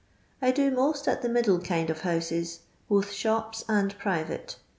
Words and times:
I 0.41 0.49
do 0.49 0.71
most 0.71 1.07
at 1.07 1.21
the 1.21 1.29
middle 1.29 1.59
kind 1.59 1.91
of 1.91 2.01
booses, 2.01 2.61
both 2.89 3.11
shops 3.11 3.63
and 3.69 3.95
private. 3.99 4.55